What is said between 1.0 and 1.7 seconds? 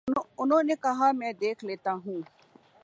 میں دیکھ